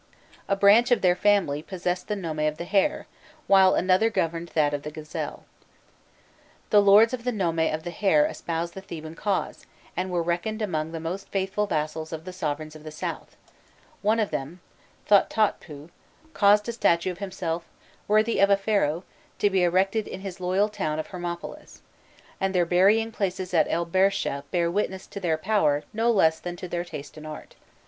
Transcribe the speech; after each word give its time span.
A 0.47 0.55
branch 0.55 0.89
of 0.89 1.01
their 1.03 1.15
family 1.15 1.61
possessed 1.61 2.07
the 2.07 2.15
nome 2.15 2.39
of 2.39 2.57
the 2.57 2.65
Hare, 2.65 3.05
while 3.45 3.75
another 3.75 4.09
governed 4.09 4.47
that 4.55 4.73
of 4.73 4.81
the 4.81 4.89
Gazelle. 4.89 5.43
The 6.71 6.81
lords 6.81 7.13
of 7.13 7.23
the 7.23 7.31
nome 7.31 7.59
of 7.59 7.83
the 7.83 7.91
Hare 7.91 8.25
espoused 8.25 8.73
the 8.73 8.81
Theban 8.81 9.13
cause, 9.13 9.67
and 9.95 10.09
were 10.09 10.23
reckoned 10.23 10.59
among 10.59 10.91
the 10.91 10.99
most 10.99 11.29
faithful 11.29 11.67
vassals 11.67 12.11
of 12.11 12.25
the 12.25 12.33
sovereigns 12.33 12.75
of 12.75 12.83
the 12.83 12.89
south: 12.89 13.37
one 14.01 14.19
of 14.19 14.31
them, 14.31 14.59
Thothotpû, 15.07 15.89
caused 16.33 16.67
a 16.67 16.71
statue 16.73 17.11
of 17.11 17.19
himself, 17.19 17.63
worthy 18.07 18.39
of 18.39 18.49
a 18.49 18.57
Pharaoh, 18.57 19.03
to 19.37 19.51
be 19.51 19.61
erected 19.61 20.07
in 20.07 20.21
his 20.21 20.39
loyal 20.39 20.67
town 20.67 20.97
of 20.97 21.09
Hermopolis, 21.11 21.83
and 22.39 22.55
their 22.55 22.65
burying 22.65 23.11
places 23.11 23.53
at 23.53 23.67
el 23.69 23.85
Bersheh 23.85 24.41
bear 24.49 24.71
witness 24.71 25.05
to 25.05 25.19
their 25.19 25.37
power 25.37 25.83
no 25.93 26.09
less 26.09 26.39
than 26.39 26.55
to 26.55 26.67
their 26.67 26.83
taste 26.83 27.19
in 27.19 27.25
art. 27.27 27.55